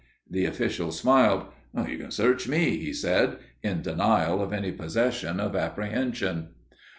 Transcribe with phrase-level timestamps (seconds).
[0.27, 1.45] The official smiled.
[1.77, 6.55] "You can search me!" he said, in denial of any possession of apprehension.